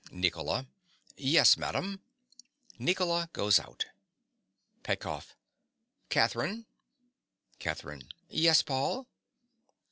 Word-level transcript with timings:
NICOLA. 0.11 0.65
Yes, 1.15 1.57
madam. 1.57 2.01
(Nicola 2.79 3.29
goes 3.33 3.59
out.) 3.59 3.85
PETKOFF. 4.81 5.35
Catherine. 6.09 6.65
CATHERINE. 7.59 8.09
Yes, 8.27 8.63
Paul? 8.63 9.05